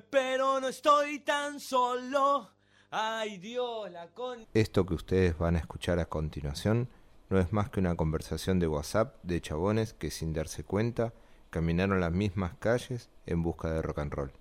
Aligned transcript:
pero 0.00 0.60
no 0.60 0.68
estoy 0.68 1.20
tan 1.20 1.60
solo. 1.60 2.50
Ay 2.90 3.38
Dios, 3.38 3.90
la 3.90 4.08
con... 4.08 4.46
Esto 4.54 4.86
que 4.86 4.94
ustedes 4.94 5.36
van 5.36 5.56
a 5.56 5.58
escuchar 5.58 5.98
a 5.98 6.06
continuación 6.06 6.88
no 7.28 7.38
es 7.38 7.52
más 7.52 7.70
que 7.70 7.80
una 7.80 7.96
conversación 7.96 8.58
de 8.58 8.68
WhatsApp 8.68 9.16
de 9.22 9.40
chabones 9.40 9.94
que 9.94 10.10
sin 10.10 10.32
darse 10.32 10.64
cuenta 10.64 11.12
caminaron 11.50 12.00
las 12.00 12.12
mismas 12.12 12.54
calles 12.54 13.10
en 13.26 13.42
busca 13.42 13.70
de 13.70 13.82
rock 13.82 13.98
and 13.98 14.12
roll. 14.12 14.32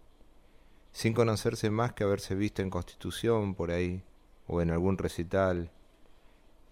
Sin 0.91 1.13
conocerse 1.13 1.70
más 1.70 1.93
que 1.93 2.04
haberse 2.04 2.35
visto 2.35 2.61
en 2.61 2.70
Constitución 2.70 3.55
por 3.55 3.71
ahí, 3.71 4.04
o 4.45 4.61
en 4.61 4.70
algún 4.70 4.97
recital, 4.97 5.71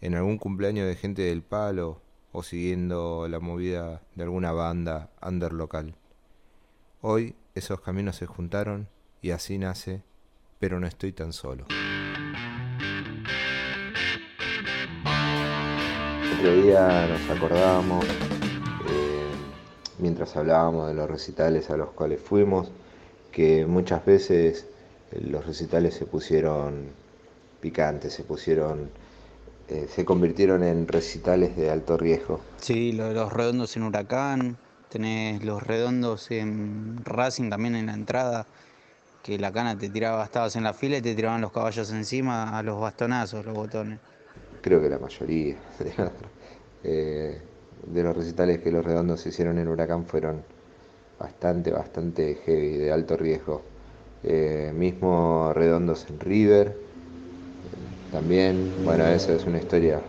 en 0.01 0.15
algún 0.15 0.37
cumpleaños 0.37 0.87
de 0.87 0.95
gente 0.95 1.21
del 1.23 1.43
palo, 1.43 2.01
o 2.31 2.43
siguiendo 2.43 3.27
la 3.27 3.39
movida 3.39 4.03
de 4.15 4.23
alguna 4.23 4.51
banda 4.51 5.09
under 5.21 5.53
local. 5.53 5.95
Hoy 7.01 7.35
esos 7.55 7.81
caminos 7.81 8.15
se 8.15 8.25
juntaron 8.25 8.87
y 9.21 9.31
así 9.31 9.57
nace 9.57 10.03
pero 10.61 10.79
no 10.79 10.85
estoy 10.85 11.11
tan 11.11 11.33
solo. 11.33 11.65
Otro 16.37 16.61
día 16.61 17.07
nos 17.07 17.29
acordábamos, 17.35 18.05
eh, 18.05 19.31
mientras 19.97 20.37
hablábamos 20.37 20.87
de 20.89 20.93
los 20.93 21.09
recitales 21.09 21.71
a 21.71 21.77
los 21.77 21.89
cuales 21.89 22.21
fuimos, 22.21 22.71
que 23.31 23.65
muchas 23.65 24.05
veces 24.05 24.67
los 25.19 25.47
recitales 25.47 25.95
se 25.95 26.05
pusieron 26.05 26.89
picantes, 27.59 28.13
se 28.13 28.23
pusieron, 28.23 28.91
eh, 29.67 29.87
se 29.89 30.05
convirtieron 30.05 30.63
en 30.63 30.87
recitales 30.87 31.57
de 31.57 31.71
alto 31.71 31.97
riesgo. 31.97 32.39
Sí, 32.57 32.91
lo 32.91 33.07
de 33.07 33.15
los 33.15 33.33
redondos 33.33 33.75
en 33.77 33.83
Huracán, 33.83 34.57
tenés 34.91 35.43
los 35.43 35.63
redondos 35.63 36.29
en 36.31 36.99
Racing 37.03 37.49
también 37.49 37.75
en 37.75 37.87
la 37.87 37.93
entrada 37.93 38.45
que 39.23 39.39
la 39.39 39.51
cana 39.51 39.77
te 39.77 39.89
tiraba, 39.89 40.23
estabas 40.23 40.55
en 40.55 40.63
la 40.63 40.73
fila 40.73 40.97
y 40.97 41.01
te 41.01 41.15
tiraban 41.15 41.41
los 41.41 41.51
caballos 41.51 41.91
encima 41.91 42.57
a 42.57 42.61
los 42.61 42.79
bastonazos, 42.79 43.45
los 43.45 43.55
botones. 43.55 43.99
Creo 44.61 44.81
que 44.81 44.89
la 44.89 44.99
mayoría 44.99 45.55
eh, 46.83 47.41
de 47.87 48.03
los 48.03 48.15
recitales 48.15 48.59
que 48.59 48.71
los 48.71 48.83
redondos 48.83 49.25
hicieron 49.25 49.57
en 49.57 49.67
Huracán 49.67 50.05
fueron 50.05 50.43
bastante, 51.17 51.71
bastante 51.71 52.35
heavy, 52.45 52.77
de 52.77 52.91
alto 52.91 53.15
riesgo. 53.15 53.61
Eh, 54.23 54.71
mismo 54.75 55.51
redondos 55.53 56.05
en 56.09 56.19
River, 56.19 56.75
también, 58.11 58.85
bueno, 58.85 59.07
eso 59.07 59.33
es 59.33 59.45
una 59.45 59.59
historia 59.59 60.01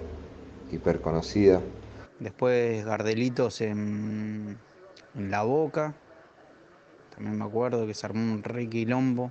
hiper 0.73 1.01
conocida. 1.01 1.61
Después 2.19 2.85
Gardelitos 2.85 3.61
en, 3.61 4.59
en 5.15 5.31
La 5.31 5.43
Boca, 5.43 5.95
también 7.15 7.39
me 7.39 7.45
acuerdo 7.45 7.87
que 7.87 7.95
se 7.95 8.07
armó 8.07 8.33
un 8.33 8.43
re 8.43 8.69
quilombo, 8.69 9.31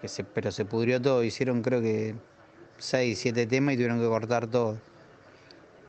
que 0.00 0.08
se, 0.08 0.24
pero 0.24 0.50
se 0.50 0.64
pudrió 0.64 1.00
todo. 1.00 1.22
Hicieron 1.22 1.62
creo 1.62 1.80
que 1.80 2.14
6, 2.78 3.18
7 3.18 3.46
temas 3.46 3.74
y 3.74 3.76
tuvieron 3.76 4.00
que 4.00 4.06
cortar 4.06 4.46
todo. 4.48 4.78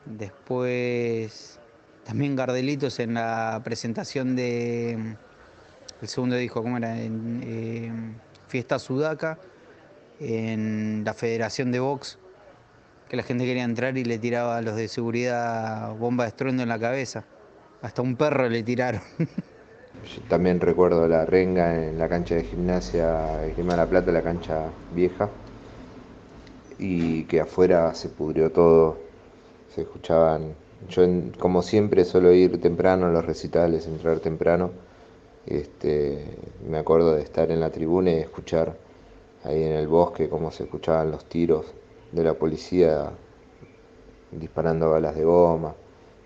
Después 0.04 1.58
también 2.04 2.36
Gardelitos 2.36 3.00
en 3.00 3.14
la 3.14 3.60
presentación 3.62 4.34
de 4.34 5.16
el 6.00 6.08
segundo 6.08 6.36
disco, 6.36 6.62
¿cómo 6.62 6.76
era? 6.78 6.98
En, 7.00 7.40
eh, 7.44 7.92
Fiesta 8.46 8.78
Sudaca, 8.78 9.38
en 10.20 11.02
la 11.04 11.12
Federación 11.12 11.70
de 11.70 11.80
Box, 11.80 12.18
que 13.08 13.16
la 13.16 13.22
gente 13.22 13.44
quería 13.44 13.64
entrar 13.64 13.98
y 13.98 14.04
le 14.04 14.18
tiraba 14.18 14.56
a 14.56 14.62
los 14.62 14.76
de 14.76 14.88
seguridad 14.88 15.92
bomba 15.96 16.24
de 16.24 16.28
estruendo 16.28 16.62
en 16.62 16.68
la 16.68 16.78
cabeza. 16.78 17.24
Hasta 17.82 18.02
un 18.02 18.16
perro 18.16 18.48
le 18.48 18.62
tiraron. 18.62 19.00
también 20.28 20.60
recuerdo 20.60 21.06
la 21.08 21.24
renga 21.24 21.74
en 21.74 21.98
la 21.98 22.08
cancha 22.08 22.34
de 22.34 22.44
gimnasia 22.44 23.38
de 23.38 23.64
La 23.64 23.86
Plata, 23.86 24.12
la 24.12 24.22
cancha 24.22 24.66
vieja, 24.94 25.28
y 26.78 27.24
que 27.24 27.40
afuera 27.40 27.94
se 27.94 28.08
pudrió 28.08 28.50
todo, 28.50 28.96
se 29.74 29.82
escuchaban. 29.82 30.54
Yo, 30.88 31.02
como 31.38 31.62
siempre, 31.62 32.04
suelo 32.04 32.32
ir 32.32 32.60
temprano 32.60 33.06
a 33.06 33.10
los 33.10 33.24
recitales, 33.24 33.86
entrar 33.86 34.20
temprano. 34.20 34.70
Este, 35.46 36.24
me 36.68 36.78
acuerdo 36.78 37.14
de 37.14 37.22
estar 37.22 37.50
en 37.50 37.60
la 37.60 37.70
tribuna 37.70 38.10
y 38.10 38.16
escuchar 38.16 38.76
ahí 39.44 39.62
en 39.62 39.72
el 39.72 39.88
bosque 39.88 40.28
cómo 40.28 40.50
se 40.50 40.64
escuchaban 40.64 41.10
los 41.10 41.24
tiros 41.24 41.66
de 42.12 42.22
la 42.22 42.34
policía 42.34 43.10
disparando 44.30 44.90
balas 44.90 45.16
de 45.16 45.24
goma. 45.24 45.74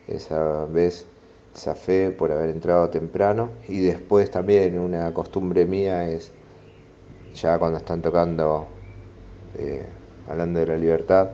Esa 0.08 0.66
vez 0.66 1.06
fe 1.54 2.10
por 2.10 2.32
haber 2.32 2.50
entrado 2.50 2.88
temprano. 2.90 3.50
Y 3.68 3.80
después 3.80 4.30
también 4.30 4.78
una 4.78 5.12
costumbre 5.12 5.64
mía 5.64 6.08
es 6.08 6.32
ya 7.34 7.58
cuando 7.58 7.78
están 7.78 8.02
tocando 8.02 8.66
eh, 9.58 9.86
hablando 10.28 10.60
de 10.60 10.66
la 10.66 10.76
libertad 10.76 11.30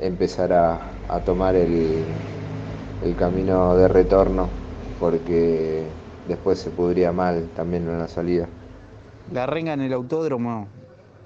empezar 0.00 0.52
a, 0.52 0.80
tomar 1.24 1.54
el, 1.54 2.04
el, 3.04 3.16
camino 3.16 3.76
de 3.76 3.88
retorno 3.88 4.48
porque 5.00 5.84
después 6.28 6.58
se 6.58 6.70
pudría 6.70 7.12
mal 7.12 7.48
también 7.54 7.84
en 7.84 7.98
la 7.98 8.08
salida. 8.08 8.46
La 9.32 9.46
renga 9.46 9.72
en 9.72 9.80
el 9.80 9.92
autódromo 9.92 10.68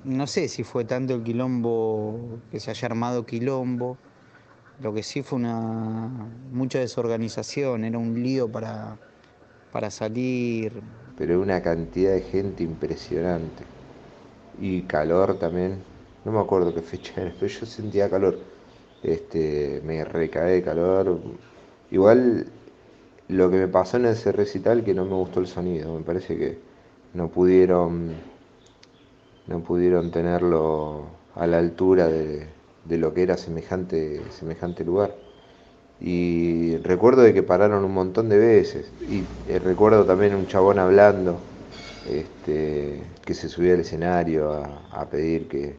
no 0.05 0.27
sé 0.27 0.49
si 0.49 0.63
fue 0.63 0.85
tanto 0.85 1.15
el 1.15 1.23
quilombo 1.23 2.19
que 2.51 2.61
se 2.61 2.71
haya 2.71 2.87
armado 2.87 3.27
quilombo 3.27 3.99
lo 4.81 4.95
que 4.95 5.03
sí 5.03 5.23
fue 5.23 5.39
una 5.39 6.09
mucha 6.53 6.79
desorganización, 6.79 7.85
era 7.85 7.99
un 7.99 8.23
lío 8.23 8.51
para, 8.51 8.97
para 9.73 9.91
salir. 9.91 10.73
Pero 11.19 11.41
una 11.41 11.61
cantidad 11.61 12.13
de 12.13 12.23
gente 12.23 12.63
impresionante. 12.63 13.65
Y 14.61 14.83
calor 14.83 15.39
también. 15.39 15.83
No 16.25 16.33
me 16.33 16.41
acuerdo 16.41 16.75
qué 16.75 16.83
fecha 16.83 17.21
era, 17.21 17.33
pero 17.35 17.47
yo 17.47 17.67
sentía 17.67 18.11
calor. 18.11 18.39
Este, 19.03 19.83
me 19.85 20.05
recae 20.05 20.53
de 20.53 20.63
calor. 20.63 21.21
Igual 21.91 22.47
lo 23.29 23.51
que 23.51 23.57
me 23.57 23.69
pasó 23.69 23.97
en 23.97 24.07
ese 24.07 24.33
recital 24.33 24.85
que 24.85 24.95
no 24.95 25.05
me 25.05 25.15
gustó 25.15 25.41
el 25.41 25.47
sonido. 25.47 25.95
Me 25.95 26.03
parece 26.05 26.37
que 26.37 26.59
no 27.15 27.29
pudieron 27.29 28.15
no 29.47 29.61
pudieron 29.61 30.11
tenerlo 30.11 31.07
a 31.35 31.47
la 31.47 31.59
altura 31.59 32.07
de, 32.07 32.47
de 32.85 32.99
lo 32.99 33.15
que 33.15 33.23
era 33.23 33.37
semejante, 33.37 34.23
semejante 34.31 34.85
lugar. 34.85 35.15
Y 36.01 36.79
recuerdo 36.79 37.23
de 37.23 37.35
que 37.35 37.43
pararon 37.43 37.85
un 37.85 37.93
montón 37.93 38.29
de 38.29 38.39
veces. 38.39 38.91
Y 39.09 39.25
eh, 39.49 39.59
recuerdo 39.59 40.05
también 40.05 40.35
un 40.35 40.47
chabón 40.47 40.79
hablando 40.79 41.39
este, 42.09 43.03
que 43.25 43.35
se 43.35 43.49
subía 43.49 43.75
al 43.75 43.81
escenario 43.81 44.53
a, 44.93 45.05
pedir 45.07 45.49
que, 45.49 45.77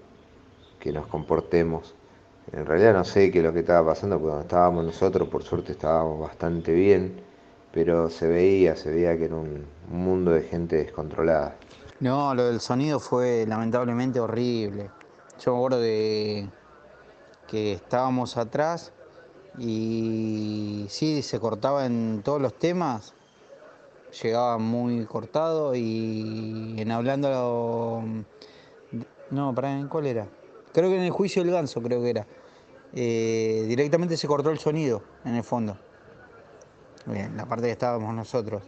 que, 0.80 0.92
nos 0.92 1.08
comportemos. 1.08 1.96
En 2.54 2.66
realidad 2.66 2.94
no 2.94 3.04
sé 3.04 3.32
qué 3.32 3.40
es 3.40 3.46
lo 3.46 3.54
que 3.54 3.62
estaba 3.62 3.94
pasando, 3.94 4.20
porque 4.20 4.42
estábamos 4.42 4.86
nosotros, 4.86 5.28
por 5.28 5.44
suerte 5.44 5.72
estábamos 5.72 6.20
bastante 6.20 6.74
bien, 6.74 7.16
pero 7.72 8.10
se 8.10 8.28
veía, 8.28 8.76
se 8.76 8.92
veía 8.92 9.18
que 9.18 9.26
era 9.26 9.36
un 9.36 9.66
mundo 9.90 10.32
de 10.32 10.44
gente 10.44 10.76
descontrolada. 10.76 11.56
No, 12.00 12.34
lo 12.36 12.46
del 12.46 12.60
sonido 12.60 13.00
fue 13.00 13.46
lamentablemente 13.48 14.20
horrible. 14.20 14.90
Yo 15.40 15.54
me 15.54 15.58
acuerdo 15.58 15.80
de 15.80 16.50
que 17.52 17.74
estábamos 17.74 18.38
atrás 18.38 18.94
y 19.60 20.86
sí, 20.88 21.22
se 21.22 21.38
cortaba 21.38 21.86
en 21.86 22.22
todos 22.24 22.42
los 22.42 22.58
temas, 22.58 23.14
llegaba 24.24 24.58
muy 24.58 25.06
cortado 25.06 25.76
y 25.76 26.76
en 26.78 26.92
hablando... 26.92 28.02
No, 29.32 29.54
para 29.54 29.78
¿en 29.78 29.90
cuál 29.90 30.08
era? 30.08 30.28
Creo 30.74 30.90
que 30.90 30.96
en 30.96 31.04
el 31.04 31.12
juicio 31.12 31.44
del 31.44 31.52
ganso, 31.52 31.82
creo 31.82 32.02
que 32.02 32.10
era. 32.10 32.28
Eh, 32.94 33.66
directamente 33.68 34.16
se 34.16 34.28
cortó 34.28 34.50
el 34.50 34.60
sonido 34.60 35.04
en 35.26 35.36
el 35.36 35.44
fondo. 35.44 35.78
Bien, 37.06 37.36
la 37.36 37.46
parte 37.46 37.66
que 37.66 37.72
estábamos 37.72 38.14
nosotros. 38.14 38.64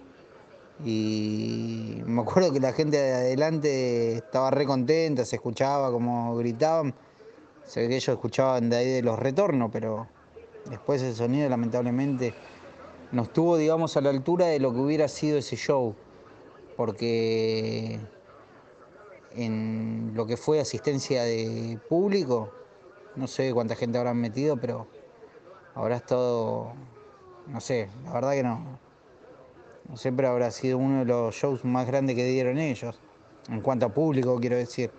Y 0.84 2.02
me 2.06 2.22
acuerdo 2.22 2.52
que 2.52 2.60
la 2.60 2.74
gente 2.74 2.98
de 2.98 3.14
adelante 3.14 4.16
estaba 4.18 4.52
re 4.52 4.66
contenta, 4.66 5.24
se 5.24 5.38
escuchaba 5.38 5.90
como 5.92 6.36
gritaban 6.36 6.94
ve 7.76 7.88
que 7.88 7.96
ellos 7.96 8.10
escuchaban 8.10 8.70
de 8.70 8.78
ahí 8.78 8.88
de 8.88 9.02
los 9.02 9.18
retornos, 9.20 9.70
pero 9.72 10.08
después 10.70 11.02
el 11.02 11.16
sonido 11.16 11.50
lamentablemente 11.50 12.34
no 13.12 13.24
estuvo, 13.24 13.58
digamos, 13.58 13.96
a 13.98 14.02
la 14.02 14.10
altura 14.10 14.48
de 14.48 14.60
lo 14.60 14.74
que 14.74 14.80
hubiera 14.80 15.08
sido 15.08 15.38
ese 15.38 15.56
show, 15.56 15.96
porque 16.76 18.00
en 19.36 20.12
lo 20.16 20.26
que 20.26 20.38
fue 20.38 20.60
asistencia 20.60 21.24
de 21.24 21.80
público, 21.90 22.52
no 23.16 23.28
sé 23.28 23.54
cuánta 23.54 23.76
gente 23.76 23.98
habrán 23.98 24.18
metido, 24.18 24.58
pero 24.58 24.88
habrá 25.76 25.98
estado, 25.98 26.74
no 27.48 27.62
sé, 27.62 27.90
la 28.06 28.14
verdad 28.14 28.32
que 28.34 28.44
no. 28.44 28.84
No 29.90 29.98
sé, 29.98 30.14
pero 30.14 30.30
habrá 30.30 30.50
sido 30.50 30.78
uno 30.78 31.00
de 31.00 31.06
los 31.06 31.36
shows 31.36 31.66
más 31.66 31.86
grandes 31.86 32.16
que 32.16 32.26
dieron 32.26 32.58
ellos, 32.58 33.00
en 33.50 33.62
cuanto 33.62 33.86
a 33.86 33.90
público, 33.90 34.40
quiero 34.40 34.56
decir. 34.56 34.92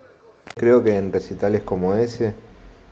Creo 0.55 0.83
que 0.83 0.95
en 0.95 1.11
recitales 1.11 1.63
como 1.63 1.95
ese 1.95 2.35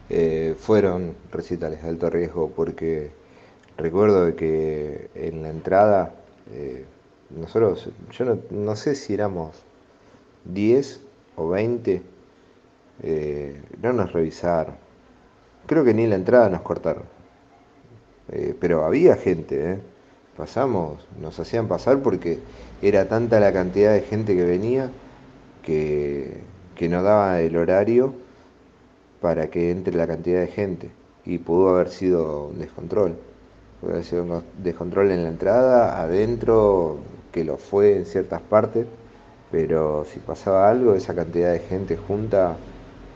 eh, 0.10 0.56
fueron 0.58 1.16
recitales 1.32 1.82
de 1.82 1.90
alto 1.90 2.10
riesgo 2.10 2.52
porque 2.56 3.12
recuerdo 3.78 4.36
que 4.36 5.10
en 5.16 5.42
la 5.44 5.50
entrada, 5.50 6.14
eh, 6.52 6.86
nosotros, 7.30 7.90
yo 8.12 8.38
no, 8.52 8.76
sé 8.76 8.96
si 8.96 9.14
éramos 9.14 9.64
10 10.46 11.02
o 11.36 11.50
20, 11.50 12.02
eh, 13.04 13.62
no 13.82 13.94
nos 13.94 14.14
revisaron. 14.14 14.76
Creo 15.66 15.84
que 15.84 15.94
ni 15.94 16.08
la 16.08 16.16
entrada 16.16 16.50
nos 16.50 16.62
cortaron. 16.62 17.04
Eh, 18.32 18.56
pero 18.60 18.86
había 18.86 19.16
gente. 19.16 19.80
Pasamos, 20.38 21.08
nos 21.20 21.40
hacían 21.40 21.68
pasar 21.68 22.02
porque 22.02 22.40
era 22.82 23.08
tanta 23.08 23.40
la 23.40 23.54
cantidad 23.54 23.94
de 23.94 24.02
gente 24.02 24.36
que 24.36 24.44
venía 24.44 24.90
que, 25.62 26.42
que 26.76 26.90
no 26.90 27.04
daba 27.04 27.40
el 27.42 27.56
horario 27.56 28.16
para 29.24 29.50
que 29.50 29.72
entre 29.72 29.96
la 29.96 30.06
cantidad 30.06 30.42
de 30.42 30.48
gente. 30.48 30.92
Y 31.26 31.38
pudo 31.38 31.70
haber 31.70 31.90
sido 31.90 32.48
un 32.48 32.60
descontrol. 32.60 33.16
Pudo 33.80 33.92
haber 33.94 34.04
sido 34.04 34.24
un 34.24 34.44
descontrol 34.58 35.12
en 35.12 35.24
la 35.24 35.30
entrada, 35.30 36.02
adentro, 36.02 36.98
que 37.32 37.46
lo 37.46 37.58
fue 37.58 37.96
en 37.96 38.06
ciertas 38.06 38.42
partes, 38.42 38.86
pero 39.50 40.04
si 40.12 40.20
pasaba 40.20 40.70
algo, 40.70 40.94
esa 40.94 41.16
cantidad 41.16 41.54
de 41.54 41.60
gente 41.60 41.96
junta, 41.96 42.58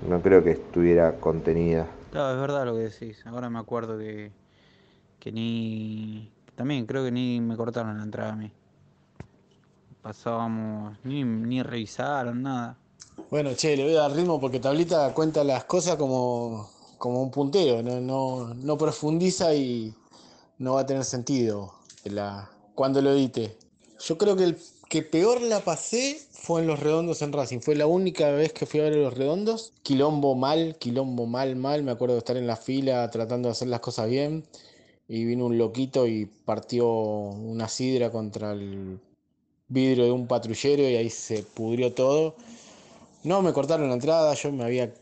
no 0.08 0.22
creo 0.22 0.42
que 0.42 0.52
estuviera 0.52 1.18
contenida. 1.20 1.88
Claro, 2.10 2.36
es 2.36 2.40
verdad 2.40 2.66
lo 2.66 2.76
que 2.76 2.84
decís. 2.84 3.26
Ahora 3.28 3.50
me 3.50 3.60
acuerdo 3.60 3.98
que, 3.98 4.32
que 5.20 5.32
ni. 5.34 6.32
También 6.56 6.86
creo 6.86 7.04
que 7.04 7.12
ni 7.12 7.42
me 7.42 7.58
cortaron 7.58 7.98
la 7.98 8.04
entrada 8.04 8.32
a 8.32 8.36
mí. 8.38 8.54
Pasábamos, 10.02 10.98
ni, 11.04 11.24
ni 11.24 11.62
revisaron 11.62 12.42
nada. 12.44 12.78
Bueno, 13.30 13.54
che, 13.56 13.76
le 13.76 13.84
voy 13.84 13.96
a 13.96 14.02
dar 14.02 14.14
ritmo 14.14 14.40
porque 14.40 14.60
Tablita 14.60 15.14
cuenta 15.14 15.44
las 15.44 15.66
cosas 15.66 15.98
como, 15.98 16.70
como 16.98 17.22
un 17.22 17.32
puntero, 17.32 17.84
no, 17.84 18.00
no, 18.00 18.54
no 18.54 18.78
profundiza 18.78 19.54
y 19.54 19.94
no 20.60 20.74
va 20.76 20.82
a 20.82 20.86
tener 20.86 21.04
sentido 21.04 21.74
la, 22.06 22.50
cuando 22.76 23.02
lo 23.02 23.12
edite. 23.12 23.58
Yo 24.00 24.18
creo 24.18 24.36
que 24.36 24.44
el 24.44 24.58
que 24.90 25.02
peor 25.02 25.42
la 25.42 25.60
pasé 25.60 26.18
fue 26.32 26.62
en 26.62 26.68
los 26.68 26.80
redondos 26.80 27.22
en 27.22 27.34
Racing. 27.34 27.60
Fue 27.60 27.76
la 27.76 27.88
única 27.88 28.32
vez 28.32 28.54
que 28.54 28.66
fui 28.66 28.80
a 28.80 28.84
ver 28.84 28.96
los 28.96 29.14
redondos. 29.14 29.74
Quilombo 29.84 30.36
mal, 30.36 30.78
quilombo 30.80 31.26
mal, 31.26 31.56
mal. 31.56 31.84
Me 31.84 31.92
acuerdo 31.92 32.16
de 32.16 32.20
estar 32.20 32.38
en 32.38 32.48
la 32.48 32.56
fila 32.56 33.10
tratando 33.10 33.50
de 33.50 33.52
hacer 33.52 33.68
las 33.68 33.82
cosas 33.82 34.10
bien. 34.10 34.46
Y 35.10 35.26
vino 35.26 35.46
un 35.46 35.58
loquito 35.58 36.08
y 36.08 36.26
partió 36.26 36.88
una 36.88 37.68
sidra 37.68 38.12
contra 38.12 38.54
el 38.54 39.00
vidrio 39.68 40.06
de 40.06 40.12
un 40.12 40.28
patrullero 40.28 40.84
y 40.84 40.96
ahí 40.96 41.10
se 41.10 41.44
pudrió 41.44 41.94
todo. 41.94 42.36
No 43.28 43.42
me 43.42 43.52
cortaron 43.52 43.90
la 43.90 43.96
entrada, 43.96 44.34
yo 44.36 44.54
me 44.54 44.64
había 44.64 44.94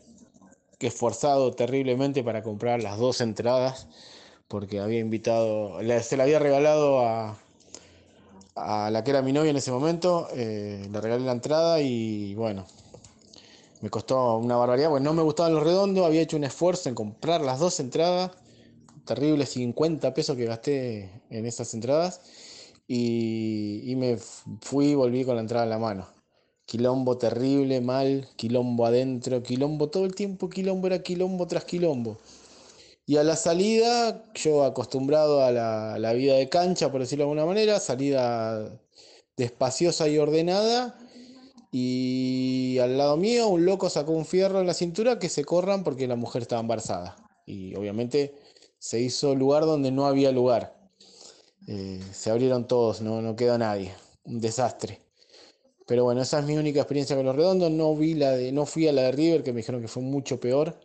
esforzado 0.80 1.52
terriblemente 1.52 2.24
para 2.24 2.42
comprar 2.42 2.82
las 2.82 2.98
dos 2.98 3.20
entradas 3.20 3.86
porque 4.48 4.80
había 4.80 4.98
invitado, 4.98 5.78
se 6.02 6.16
la 6.16 6.24
había 6.24 6.40
regalado 6.40 7.06
a, 7.06 7.36
la 8.90 9.04
que 9.04 9.10
era 9.12 9.22
mi 9.22 9.32
novia 9.32 9.50
en 9.50 9.56
ese 9.58 9.70
momento, 9.70 10.26
eh, 10.32 10.88
le 10.90 11.00
regalé 11.00 11.24
la 11.24 11.30
entrada 11.30 11.80
y 11.80 12.34
bueno, 12.34 12.66
me 13.80 13.90
costó 13.90 14.38
una 14.38 14.56
barbaridad, 14.56 14.88
porque 14.88 15.04
no 15.04 15.14
me 15.14 15.22
gustaban 15.22 15.54
los 15.54 15.62
redondos, 15.62 16.04
había 16.04 16.22
hecho 16.22 16.36
un 16.36 16.42
esfuerzo 16.42 16.88
en 16.88 16.96
comprar 16.96 17.42
las 17.42 17.60
dos 17.60 17.78
entradas, 17.78 18.32
terribles 19.04 19.50
50 19.50 20.12
pesos 20.14 20.36
que 20.36 20.46
gasté 20.46 21.22
en 21.30 21.46
esas 21.46 21.72
entradas, 21.74 22.20
y, 22.88 23.82
y 23.84 23.94
me 23.94 24.16
fui 24.62 24.86
y 24.86 24.94
volví 24.96 25.24
con 25.24 25.36
la 25.36 25.42
entrada 25.42 25.62
en 25.62 25.70
la 25.70 25.78
mano. 25.78 26.15
Quilombo 26.66 27.16
terrible, 27.16 27.80
mal, 27.80 28.28
quilombo 28.36 28.86
adentro, 28.86 29.42
quilombo 29.42 29.88
todo 29.88 30.04
el 30.04 30.14
tiempo, 30.14 30.50
quilombo 30.50 30.88
era 30.88 31.02
quilombo 31.02 31.46
tras 31.46 31.64
quilombo. 31.64 32.18
Y 33.06 33.18
a 33.18 33.22
la 33.22 33.36
salida, 33.36 34.24
yo 34.34 34.64
acostumbrado 34.64 35.44
a 35.44 35.52
la, 35.52 36.12
vida 36.12 36.34
de 36.34 36.48
cancha, 36.48 36.90
por 36.90 37.00
decirlo 37.00 37.24
de 37.24 37.30
alguna 37.30 37.46
manera, 37.46 37.78
salida 37.78 38.80
despaciosa 39.36 40.08
y 40.08 40.18
ordenada. 40.18 40.98
Y 41.70 42.78
al 42.80 42.98
lado 42.98 43.16
mío, 43.16 43.46
un 43.46 43.64
loco 43.64 43.88
sacó 43.88 44.12
un 44.12 44.26
fierro 44.26 44.60
en 44.60 44.66
la 44.66 44.74
cintura 44.74 45.20
que 45.20 45.28
se 45.28 45.44
corran 45.44 45.84
porque 45.84 46.08
la 46.08 46.16
mujer 46.16 46.42
estaba 46.42 46.60
embarazada. 46.60 47.16
Y 47.46 47.76
obviamente 47.76 48.34
se 48.80 49.00
hizo 49.00 49.36
lugar 49.36 49.66
donde 49.66 49.92
no 49.92 50.06
había 50.06 50.32
lugar. 50.32 50.76
Eh, 51.68 52.00
se 52.12 52.30
abrieron 52.30 52.66
todos, 52.66 53.02
no, 53.02 53.22
no 53.22 53.36
quedó 53.36 53.56
nadie. 53.56 53.94
Un 54.24 54.40
desastre. 54.40 55.05
Pero 55.86 56.04
bueno, 56.04 56.22
esa 56.22 56.40
es 56.40 56.46
mi 56.46 56.56
única 56.56 56.80
experiencia 56.80 57.16
con 57.16 57.26
los 57.26 57.36
redondos. 57.36 57.70
No, 57.70 57.94
vi 57.96 58.14
la 58.14 58.32
de, 58.32 58.52
no 58.52 58.66
fui 58.66 58.88
a 58.88 58.92
la 58.92 59.02
de 59.02 59.12
River, 59.12 59.42
que 59.42 59.52
me 59.52 59.58
dijeron 59.58 59.80
que 59.80 59.88
fue 59.88 60.02
mucho 60.02 60.40
peor. 60.40 60.78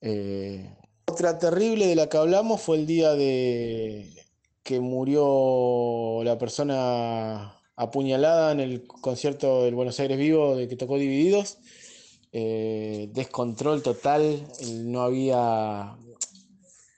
Eh, 0.00 0.76
otra 1.06 1.38
terrible 1.38 1.86
de 1.86 1.96
la 1.96 2.08
que 2.08 2.18
hablamos 2.18 2.60
fue 2.60 2.76
el 2.76 2.86
día 2.86 3.14
de 3.14 4.12
que 4.62 4.80
murió 4.80 6.22
la 6.24 6.36
persona 6.38 7.56
apuñalada 7.76 8.52
en 8.52 8.60
el 8.60 8.86
concierto 8.86 9.62
del 9.64 9.74
Buenos 9.74 10.00
Aires 10.00 10.18
Vivo 10.18 10.56
de 10.56 10.68
que 10.68 10.76
tocó 10.76 10.98
Divididos. 10.98 11.58
Eh, 12.32 13.08
descontrol 13.14 13.82
total, 13.82 14.46
no 14.84 15.02
había 15.02 15.96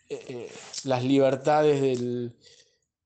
eh, 0.08 0.20
eh, 0.28 0.48
las 0.84 1.04
libertades 1.04 1.80
del, 1.80 2.34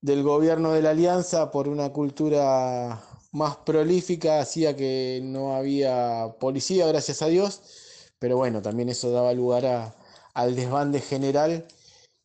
del 0.00 0.22
gobierno 0.22 0.72
de 0.72 0.82
la 0.82 0.90
Alianza 0.90 1.50
por 1.50 1.68
una 1.68 1.92
cultura 1.92 3.02
más 3.32 3.56
prolífica, 3.58 4.40
hacía 4.40 4.76
que 4.76 5.20
no 5.24 5.56
había 5.56 6.36
policía, 6.40 6.86
gracias 6.86 7.22
a 7.22 7.26
Dios, 7.28 7.62
pero 8.18 8.36
bueno, 8.36 8.62
también 8.62 8.88
eso 8.88 9.10
daba 9.10 9.32
lugar 9.32 9.66
a, 9.66 9.94
al 10.34 10.54
desbande 10.56 11.00
general 11.00 11.66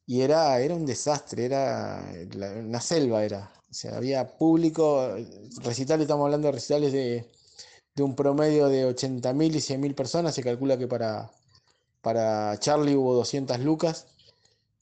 y 0.06 0.22
era, 0.22 0.60
era 0.62 0.76
un 0.76 0.86
desastre, 0.86 1.46
era 1.46 2.04
una 2.60 2.82
selva 2.82 3.24
era. 3.24 3.52
O 3.70 3.74
sea, 3.74 3.98
había 3.98 4.38
público, 4.38 5.16
recitales, 5.64 6.04
estamos 6.04 6.26
hablando 6.26 6.48
de 6.48 6.54
recitales 6.54 6.94
de, 6.94 7.26
un 8.04 8.16
promedio 8.16 8.68
de 8.70 8.86
80.000 8.88 9.56
y 9.56 9.60
100.000 9.60 9.96
personas, 9.96 10.36
se 10.36 10.44
calcula 10.44 10.78
que 10.78 10.88
para, 10.88 11.32
para 12.02 12.58
Charlie 12.60 12.96
hubo 12.96 13.14
200 13.16 13.60
lucas, 13.60 14.08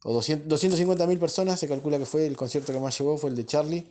o 0.04 0.14
250.000 0.14 1.20
personas, 1.20 1.60
se 1.60 1.68
calcula 1.68 1.98
que 1.98 2.06
fue 2.06 2.28
el 2.28 2.38
concierto 2.38 2.74
que 2.74 2.80
más 2.80 2.98
llegó, 3.00 3.18
fue 3.18 3.30
el 3.32 3.36
de 3.36 3.46
Charlie, 3.46 3.88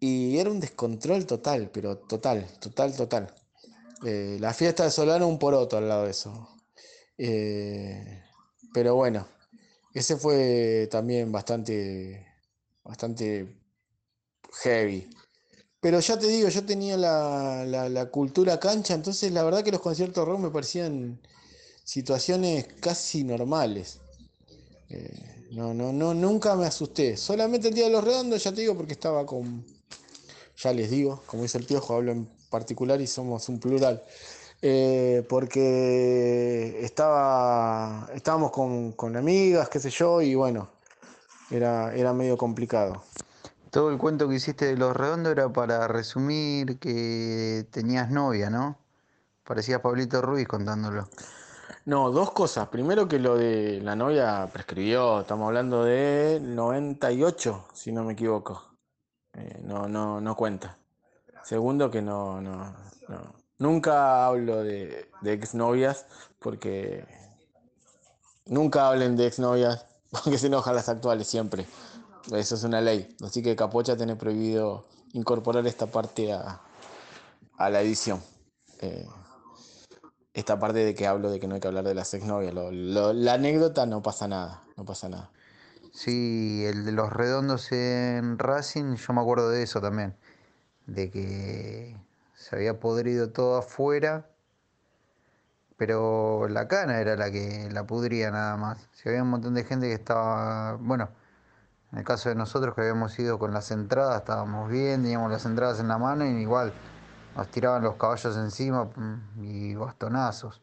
y 0.00 0.38
era 0.38 0.50
un 0.50 0.60
descontrol 0.60 1.26
total, 1.26 1.70
pero 1.72 1.98
total, 1.98 2.46
total, 2.60 2.94
total. 2.94 3.34
Eh, 4.04 4.36
la 4.40 4.54
fiesta 4.54 4.84
de 4.84 4.90
Solano 4.90 5.26
un 5.26 5.38
poroto 5.38 5.76
al 5.76 5.88
lado 5.88 6.04
de 6.04 6.10
eso. 6.10 6.48
Eh, 7.16 8.22
pero 8.72 8.94
bueno, 8.94 9.26
ese 9.92 10.16
fue 10.16 10.88
también 10.90 11.32
bastante, 11.32 12.26
bastante 12.84 13.60
heavy. 14.62 15.08
Pero 15.80 16.00
ya 16.00 16.18
te 16.18 16.26
digo, 16.26 16.48
yo 16.48 16.64
tenía 16.64 16.96
la, 16.96 18.08
cultura 18.10 18.58
cancha, 18.58 18.94
entonces 18.94 19.32
la 19.32 19.42
verdad 19.42 19.62
que 19.62 19.72
los 19.72 19.80
conciertos 19.80 20.26
rock 20.26 20.40
me 20.40 20.50
parecían 20.50 21.20
situaciones 21.84 22.66
casi 22.80 23.24
normales. 23.24 24.00
Eh, 24.90 25.48
no, 25.52 25.74
no, 25.74 25.92
no, 25.92 26.14
nunca 26.14 26.54
me 26.56 26.66
asusté. 26.66 27.16
Solamente 27.16 27.68
el 27.68 27.74
día 27.74 27.84
de 27.84 27.92
los 27.92 28.04
redondos, 28.04 28.42
ya 28.42 28.52
te 28.52 28.60
digo, 28.60 28.76
porque 28.76 28.92
estaba 28.92 29.24
con, 29.24 29.64
ya 30.58 30.72
les 30.72 30.90
digo, 30.90 31.22
como 31.26 31.42
dice 31.44 31.58
el 31.58 31.64
piojo, 31.64 31.94
hablo 31.94 32.12
en 32.12 32.28
particular 32.50 33.00
y 33.00 33.06
somos 33.06 33.48
un 33.48 33.60
plural. 33.60 34.02
Eh, 34.60 35.24
porque 35.28 36.80
estaba, 36.84 38.08
estábamos 38.12 38.50
con, 38.50 39.16
amigas, 39.16 39.68
qué 39.68 39.78
sé 39.78 39.90
yo, 39.90 40.20
y 40.20 40.34
bueno, 40.34 40.68
era, 41.50 41.94
era 41.94 42.12
medio 42.12 42.36
complicado. 42.36 43.04
Todo 43.70 43.90
el 43.90 43.98
cuento 43.98 44.28
que 44.28 44.34
hiciste 44.34 44.66
de 44.66 44.76
los 44.76 44.96
redondos 44.96 45.30
era 45.32 45.52
para 45.52 45.86
resumir 45.86 46.78
que 46.78 47.66
tenías 47.70 48.10
novia, 48.10 48.50
¿no? 48.50 48.78
Parecía 49.44 49.80
Pablito 49.80 50.20
Ruiz 50.22 50.48
contándolo. 50.48 51.08
No, 51.84 52.10
dos 52.10 52.32
cosas. 52.32 52.68
Primero 52.68 53.06
que 53.06 53.18
lo 53.18 53.36
de 53.36 53.80
la 53.80 53.94
novia 53.94 54.48
prescribió, 54.52 55.20
estamos 55.20 55.46
hablando 55.46 55.84
de 55.84 56.40
98, 56.42 57.66
si 57.72 57.92
no 57.92 58.04
me 58.04 58.14
equivoco. 58.14 58.67
Eh, 59.38 59.60
no, 59.62 59.88
no, 59.88 60.20
no 60.20 60.36
cuenta. 60.36 60.76
Segundo 61.44 61.90
que 61.90 62.02
no, 62.02 62.40
no, 62.40 62.74
no, 63.08 63.34
Nunca 63.58 64.26
hablo 64.26 64.62
de, 64.62 65.10
de 65.20 65.32
exnovias 65.32 66.06
porque 66.38 67.04
nunca 68.46 68.88
hablen 68.88 69.16
de 69.16 69.26
exnovias 69.26 69.86
porque 70.10 70.38
se 70.38 70.48
enojan 70.48 70.74
las 70.74 70.88
actuales 70.88 71.26
siempre. 71.26 71.66
Eso 72.32 72.54
es 72.56 72.64
una 72.64 72.80
ley. 72.80 73.16
Así 73.24 73.42
que 73.42 73.56
Capocha 73.56 73.96
tiene 73.96 74.16
prohibido 74.16 74.86
incorporar 75.12 75.66
esta 75.66 75.86
parte 75.86 76.32
a, 76.32 76.60
la 77.58 77.80
edición. 77.80 78.22
Eh, 78.80 79.06
esta 80.34 80.58
parte 80.58 80.84
de 80.84 80.94
que 80.94 81.06
hablo 81.06 81.30
de 81.30 81.40
que 81.40 81.48
no 81.48 81.54
hay 81.54 81.60
que 81.60 81.68
hablar 81.68 81.84
de 81.84 81.94
las 81.94 82.12
exnovias. 82.14 82.54
la 82.54 83.32
anécdota 83.32 83.86
no 83.86 84.02
pasa 84.02 84.28
nada. 84.28 84.62
No 84.76 84.84
pasa 84.84 85.08
nada. 85.08 85.30
Sí, 85.92 86.64
el 86.66 86.84
de 86.84 86.92
los 86.92 87.12
redondos 87.12 87.72
en 87.72 88.38
Racing, 88.38 88.96
yo 88.96 89.12
me 89.12 89.20
acuerdo 89.20 89.50
de 89.50 89.62
eso 89.62 89.80
también. 89.80 90.16
De 90.86 91.10
que 91.10 91.96
se 92.34 92.56
había 92.56 92.80
podrido 92.80 93.30
todo 93.30 93.58
afuera, 93.58 94.30
pero 95.76 96.48
la 96.48 96.68
cana 96.68 97.00
era 97.00 97.16
la 97.16 97.30
que 97.30 97.68
la 97.70 97.86
pudría 97.86 98.30
nada 98.30 98.56
más. 98.56 98.88
Si 98.92 99.08
había 99.08 99.22
un 99.22 99.30
montón 99.30 99.54
de 99.54 99.64
gente 99.64 99.86
que 99.88 99.94
estaba, 99.94 100.74
bueno, 100.76 101.10
en 101.92 101.98
el 101.98 102.04
caso 102.04 102.28
de 102.28 102.34
nosotros 102.34 102.74
que 102.74 102.82
habíamos 102.82 103.18
ido 103.18 103.38
con 103.38 103.52
las 103.52 103.70
entradas, 103.70 104.18
estábamos 104.18 104.70
bien, 104.70 105.02
teníamos 105.02 105.30
las 105.30 105.46
entradas 105.46 105.80
en 105.80 105.88
la 105.88 105.98
mano 105.98 106.26
y 106.26 106.30
igual 106.30 106.72
nos 107.36 107.48
tiraban 107.48 107.82
los 107.82 107.94
caballos 107.96 108.36
encima 108.36 108.84
mm, 108.84 109.44
y 109.44 109.74
bastonazos. 109.74 110.60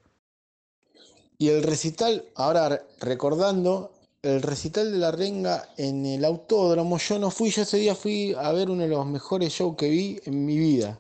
Y 1.38 1.50
el 1.50 1.64
recital, 1.64 2.26
ahora 2.36 2.82
recordando, 3.00 3.92
el 4.26 4.42
recital 4.42 4.92
de 4.92 4.98
la 4.98 5.12
renga 5.12 5.70
en 5.78 6.06
el 6.06 6.26
autódromo, 6.26 6.98
yo 6.98 7.20
no 7.20 7.30
fui, 7.30 7.52
yo 7.52 7.62
ese 7.62 7.78
día 7.78 7.96
fui 7.96 8.36
a 8.38 8.52
ver 8.52 8.70
uno 8.70 8.84
de 8.84 8.90
los 8.90 9.06
mejores 9.06 9.54
shows 9.54 9.76
que 9.78 9.90
vi 9.90 10.20
en 10.26 10.46
mi 10.46 10.58
vida, 10.58 11.00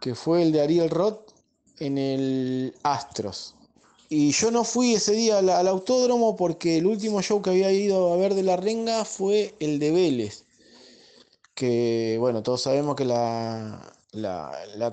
que 0.00 0.14
fue 0.14 0.42
el 0.42 0.52
de 0.52 0.60
Ariel 0.60 0.90
Roth 0.90 1.30
en 1.78 1.96
el 1.96 2.74
Astros. 2.82 3.54
Y 4.08 4.32
yo 4.32 4.50
no 4.50 4.64
fui 4.64 4.94
ese 4.94 5.12
día 5.12 5.38
al, 5.38 5.68
autódromo 5.68 6.34
porque 6.34 6.78
el 6.78 6.86
último 6.86 7.22
show 7.22 7.40
que 7.40 7.50
había 7.50 7.70
ido 7.70 8.12
a 8.12 8.16
ver 8.16 8.34
de 8.34 8.42
la 8.42 8.56
renga 8.56 9.04
fue 9.04 9.54
el 9.60 9.78
de 9.78 9.92
Vélez. 9.92 10.44
Que 11.54 12.16
bueno, 12.18 12.42
todos 12.42 12.62
sabemos 12.62 12.96
que 12.96 13.04
la 13.04 13.80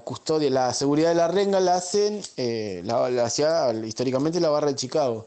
custodia, 0.03 0.51
la 0.51 0.71
seguridad 0.73 1.09
de 1.09 1.15
la 1.15 1.27
renga 1.27 1.59
la 1.59 1.75
hacen, 1.75 2.21
eh, 2.37 2.81
la, 2.85 3.09
la 3.09 3.25
hacía 3.25 3.73
históricamente 3.73 4.39
la 4.39 4.49
barra 4.49 4.67
de 4.67 4.75
Chicago. 4.75 5.25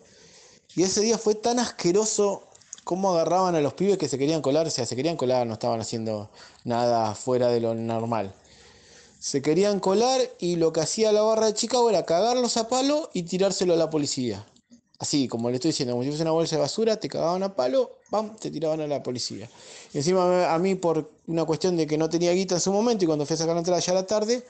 Y 0.77 0.83
ese 0.83 1.01
día 1.01 1.19
fue 1.19 1.35
tan 1.35 1.59
asqueroso 1.59 2.45
cómo 2.85 3.11
agarraban 3.13 3.55
a 3.55 3.61
los 3.61 3.75
pibes 3.75 3.99
que 3.99 4.09
se 4.09 4.19
querían 4.19 4.43
colar, 4.43 4.67
o 4.67 4.71
sea, 4.71 4.87
se 4.87 4.97
querían 4.97 5.17
colar, 5.17 5.47
no 5.47 5.55
estaban 5.55 5.81
haciendo 5.81 6.31
nada 6.65 7.15
fuera 7.15 7.49
de 7.49 7.61
lo 7.61 7.75
normal. 7.75 8.33
Se 9.19 9.43
querían 9.43 9.81
colar 9.81 10.21
y 10.39 10.57
lo 10.57 10.73
que 10.73 10.81
hacía 10.81 11.13
la 11.13 11.23
barra 11.23 11.47
de 11.47 11.55
Chicago 11.55 11.91
era 11.91 12.05
cagarlos 12.05 12.57
a 12.57 12.69
palo 12.69 13.11
y 13.13 13.25
tirárselo 13.25 13.75
a 13.75 13.77
la 13.77 13.91
policía. 13.91 14.47
Así, 14.99 15.29
como 15.29 15.49
le 15.49 15.57
estoy 15.57 15.71
diciendo, 15.71 15.95
como 15.95 16.05
si 16.05 16.11
fuese 16.11 16.23
una 16.23 16.33
bolsa 16.33 16.57
de 16.57 16.63
basura, 16.63 16.97
te 16.99 17.09
cagaban 17.09 17.43
a 17.43 17.55
palo, 17.55 17.99
¡pam!, 18.11 18.37
te 18.37 18.51
tiraban 18.51 18.81
a 18.81 18.87
la 18.87 19.03
policía. 19.03 19.49
Y 19.95 19.99
encima 19.99 20.53
a 20.53 20.59
mí, 20.59 20.75
por 20.75 21.11
una 21.27 21.45
cuestión 21.45 21.77
de 21.77 21.87
que 21.87 21.97
no 21.97 22.09
tenía 22.09 22.33
guita 22.33 22.57
en 22.57 22.61
su 22.61 22.71
momento 22.73 23.05
y 23.05 23.07
cuando 23.07 23.25
fui 23.25 23.35
a 23.35 23.39
sacar 23.39 23.55
la 23.55 23.61
entrada 23.61 23.81
ya 23.81 23.93
a 23.93 23.95
la 23.95 24.07
tarde, 24.07 24.45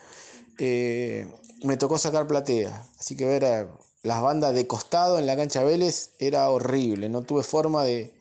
eh, 0.59 1.27
me 1.63 1.77
tocó 1.77 1.99
sacar 1.99 2.27
platea. 2.27 2.85
Así 2.99 3.17
que 3.17 3.27
ver 3.27 3.45
a 3.45 3.69
las 4.03 4.23
bandas 4.23 4.55
de 4.55 4.67
costado 4.67 5.19
en 5.19 5.27
la 5.27 5.37
cancha 5.37 5.65
Vélez 5.65 6.11
era 6.19 6.49
horrible. 6.51 7.09
No 7.09 7.23
tuve 7.23 7.43
forma 7.43 7.85
de, 7.85 8.13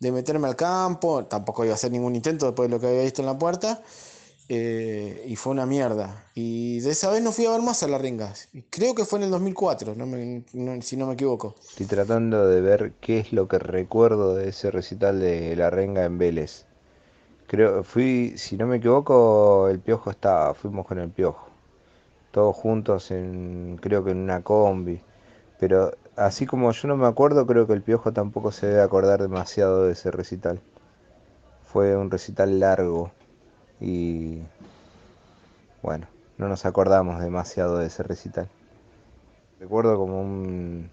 de 0.00 0.12
meterme 0.12 0.48
al 0.48 0.56
campo, 0.56 1.24
tampoco 1.26 1.64
iba 1.64 1.74
a 1.74 1.76
hacer 1.76 1.92
ningún 1.92 2.16
intento 2.16 2.46
después 2.46 2.68
de 2.68 2.76
lo 2.76 2.80
que 2.80 2.88
había 2.88 3.02
visto 3.02 3.22
en 3.22 3.26
la 3.26 3.38
puerta. 3.38 3.82
Eh, 4.48 5.24
y 5.28 5.36
fue 5.36 5.52
una 5.52 5.66
mierda. 5.66 6.26
Y 6.34 6.80
de 6.80 6.90
esa 6.90 7.10
vez 7.10 7.22
no 7.22 7.32
fui 7.32 7.46
a 7.46 7.52
ver 7.52 7.62
más 7.62 7.82
a 7.82 7.88
la 7.88 7.98
ringa. 7.98 8.34
Creo 8.70 8.94
que 8.94 9.04
fue 9.04 9.18
en 9.20 9.24
el 9.26 9.30
2004, 9.30 9.94
no 9.94 10.06
me- 10.06 10.44
no- 10.52 10.82
si 10.82 10.96
no 10.96 11.06
me 11.06 11.14
equivoco. 11.14 11.56
Estoy 11.70 11.86
tratando 11.86 12.46
de 12.46 12.60
ver 12.60 12.92
qué 13.00 13.18
es 13.20 13.32
lo 13.32 13.48
que 13.48 13.58
recuerdo 13.58 14.34
de 14.34 14.50
ese 14.50 14.70
recital 14.70 15.20
de 15.20 15.56
La 15.56 15.70
Renga 15.70 16.04
en 16.04 16.18
Vélez. 16.18 16.66
Creo, 17.46 17.84
fui, 17.84 18.34
si 18.36 18.56
no 18.56 18.66
me 18.66 18.76
equivoco, 18.78 19.68
el 19.68 19.80
Piojo 19.80 20.10
estaba, 20.10 20.54
fuimos 20.54 20.86
con 20.86 20.98
el 20.98 21.10
Piojo. 21.10 21.48
Todos 22.32 22.56
juntos 22.56 23.10
en, 23.12 23.78
creo 23.80 24.04
que 24.04 24.12
en 24.12 24.18
una 24.18 24.42
combi. 24.42 25.00
Pero 25.62 25.92
así 26.16 26.44
como 26.44 26.72
yo 26.72 26.88
no 26.88 26.96
me 26.96 27.06
acuerdo, 27.06 27.46
creo 27.46 27.68
que 27.68 27.72
el 27.72 27.82
Piojo 27.82 28.12
tampoco 28.12 28.50
se 28.50 28.66
debe 28.66 28.82
acordar 28.82 29.22
demasiado 29.22 29.84
de 29.84 29.92
ese 29.92 30.10
recital. 30.10 30.60
Fue 31.66 31.96
un 31.96 32.10
recital 32.10 32.58
largo 32.58 33.12
y 33.80 34.40
bueno, 35.80 36.08
no 36.36 36.48
nos 36.48 36.66
acordamos 36.66 37.20
demasiado 37.20 37.78
de 37.78 37.86
ese 37.86 38.02
recital. 38.02 38.48
Recuerdo 39.60 39.96
como 39.96 40.20
un... 40.20 40.90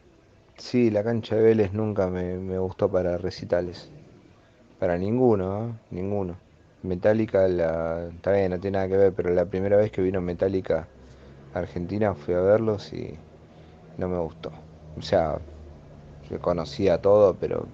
Sí, 0.58 0.92
la 0.92 1.04
cancha 1.04 1.36
de 1.36 1.42
Vélez 1.42 1.74
nunca 1.74 2.06
me, 2.06 2.38
me 2.38 2.60
gustó 2.60 2.92
para 2.92 3.18
recitales. 3.18 3.90
Para 4.78 5.00
ninguno, 5.00 5.66
¿eh? 5.66 5.74
Ninguno. 5.90 6.36
Metallica, 6.84 7.48
la... 7.48 8.06
está 8.10 8.34
bien, 8.34 8.52
no 8.52 8.60
tiene 8.60 8.78
nada 8.78 8.88
que 8.88 8.98
ver, 8.98 9.14
pero 9.14 9.32
la 9.34 9.46
primera 9.46 9.78
vez 9.78 9.92
que 9.92 10.04
vino 10.04 10.22
Metallica 10.22 10.86
a 11.56 11.58
Argentina 11.58 12.14
fui 12.14 12.36
a 12.36 12.42
verlos 12.42 12.94
y 12.94 13.18
no 14.00 14.08
me 14.08 14.18
gustó. 14.18 14.52
O 14.98 15.02
sea, 15.02 15.40
yo 16.30 16.40
conocía 16.40 17.02
todo, 17.02 17.36
pero 17.40 17.68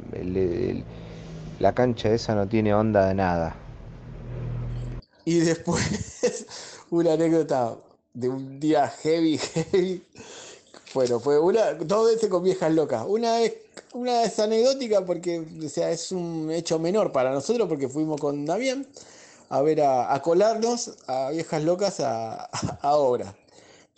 la 1.60 1.74
cancha 1.74 2.10
esa 2.10 2.36
no 2.36 2.48
tiene 2.48 2.74
onda 2.74 3.08
de 3.08 3.14
nada. 3.14 3.56
Y 5.24 5.40
después, 5.40 6.46
una 6.90 7.14
anécdota 7.14 7.78
de 8.14 8.30
un 8.30 8.60
día 8.60 8.88
heavy, 8.88 9.38
heavy. 9.72 10.04
Bueno, 10.94 11.20
fue 11.20 11.40
una, 11.40 11.74
dos 11.74 12.08
veces 12.08 12.30
con 12.30 12.44
viejas 12.44 12.74
locas. 12.74 13.06
Una 13.08 13.42
es, 13.42 13.54
una 13.94 14.24
es 14.24 14.40
anecdótica 14.40 15.06
porque, 15.06 15.46
o 15.64 15.70
sea, 15.70 15.92
es 15.92 16.12
un 16.12 16.50
hecho 16.52 16.80
menor 16.80 17.12
para 17.12 17.32
nosotros 17.32 17.68
porque 17.68 17.90
fuimos 17.90 18.20
con 18.20 18.46
Damián 18.46 18.88
a 19.50 19.62
ver 19.62 19.82
a, 19.82 20.14
a 20.14 20.22
colarnos 20.22 20.98
a 21.08 21.30
viejas 21.32 21.64
locas 21.64 22.00
a, 22.00 22.46
a 22.82 22.96
obra. 22.96 23.36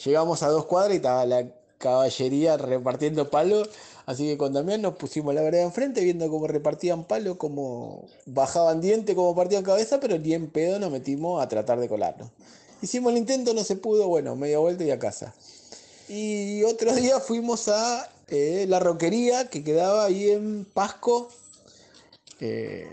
Llegamos 0.03 0.43
a 0.43 0.50
dos 0.50 0.65
cuadras 0.65 0.93
y 0.93 0.98
estaba 0.98 1.25
la 1.25 1.46
caballería 1.77 2.57
repartiendo 2.57 3.29
palo. 3.29 3.63
Así 4.05 4.25
que 4.25 4.38
con 4.38 4.53
Damián 4.53 4.81
nos 4.81 4.96
pusimos 4.96 5.36
la 5.36 5.41
vereda 5.41 5.63
enfrente 5.63 6.01
viendo 6.01 6.29
cómo 6.29 6.48
repartían 6.48 7.03
palo, 7.03 7.38
cómo 7.38 8.05
bajaban 8.25 8.79
diente, 8.79 9.15
cómo 9.15 9.36
partían 9.36 9.63
cabeza, 9.63 10.00
pero 10.00 10.17
ni 10.17 10.34
en 10.34 10.48
pedo 10.50 10.79
nos 10.79 10.91
metimos 10.91 11.43
a 11.43 11.50
tratar 11.50 11.79
de 11.79 11.89
colarnos. 11.89 12.29
Hicimos 12.81 13.12
el 13.12 13.17
intento, 13.17 13.53
no 13.53 13.63
se 13.63 13.75
pudo, 13.75 14.07
bueno, 14.07 14.36
media 14.36 14.60
vuelta 14.60 14.84
y 14.86 14.91
a 14.91 15.00
casa. 15.00 15.34
Y 16.07 16.63
otro 16.63 16.96
día 16.96 17.19
fuimos 17.19 17.67
a 17.67 18.10
eh, 18.29 18.65
la 18.69 18.79
roquería 18.79 19.50
que 19.50 19.63
quedaba 19.63 20.05
ahí 20.05 20.29
en 20.29 20.65
Pasco. 20.65 21.29
Eh, 22.39 22.88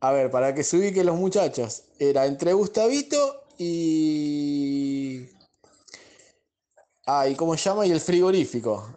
a 0.00 0.12
ver, 0.12 0.30
para 0.30 0.54
que 0.54 0.64
se 0.64 0.76
ubiquen 0.76 1.06
los 1.06 1.16
muchachos, 1.16 1.82
era 1.98 2.26
entre 2.26 2.52
Gustavito 2.52 3.44
y. 3.58 5.26
Ah, 7.12 7.26
¿y 7.28 7.34
cómo 7.34 7.54
llama? 7.56 7.86
Y 7.86 7.90
el 7.90 8.00
frigorífico. 8.00 8.88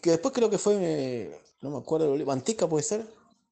Que, 0.00 0.10
después 0.12 0.32
creo 0.32 0.48
que 0.48 0.56
fue. 0.58 0.76
eh, 0.80 1.40
no 1.60 1.70
me 1.70 1.78
acuerdo. 1.78 2.14
¿Manteca 2.24 2.66
puede 2.66 2.82
ser? 2.82 3.06